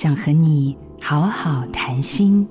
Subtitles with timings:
[0.00, 2.46] 想和你好好谈心。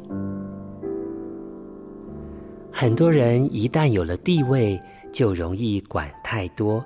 [2.69, 4.77] 很多人一旦有了地位，
[5.13, 6.85] 就容易管太多。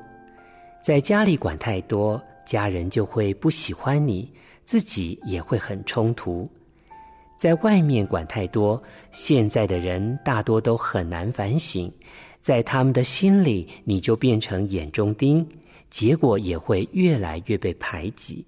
[0.86, 4.32] 在家里管太多，家人就会不喜欢你，
[4.64, 6.48] 自己也会很冲突。
[7.40, 11.92] 在外面管太多，现在的人大多都很难反省，
[12.40, 15.44] 在他们的心里，你就变成眼中钉，
[15.90, 18.46] 结果也会越来越被排挤。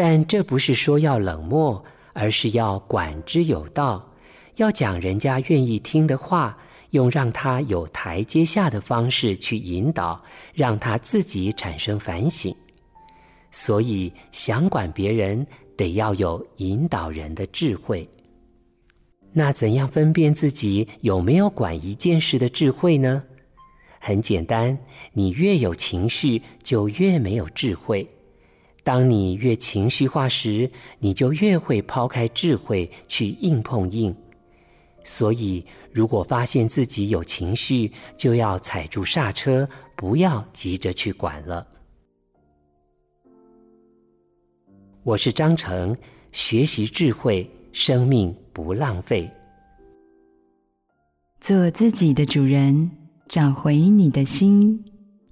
[0.00, 4.12] 但这不是说要冷漠，而是要管之有道，
[4.54, 6.56] 要讲人家愿意听的话。
[6.90, 10.22] 用让他有台阶下的方式去引导，
[10.54, 12.54] 让他自己产生反省。
[13.50, 18.08] 所以，想管别人，得要有引导人的智慧。
[19.32, 23.22] 那怎样分辨自己有没有管一件事的智慧呢？
[23.98, 24.78] 很简单，
[25.12, 28.08] 你越有情绪，就越没有智慧。
[28.88, 34.16] 当你越情绪化时，你就越会抛开智慧去硬碰硬。
[35.04, 41.66] 所以，如果发现自己有情绪，就要踩住刹车，不要急着去管了。
[45.02, 45.94] 我是张成，
[46.32, 49.30] 学习智慧，生命不浪费。
[51.42, 52.90] 做自己的主人，
[53.28, 54.82] 找回你的心。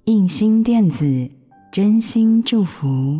[0.03, 1.27] 印心电子，
[1.71, 3.19] 真心祝福。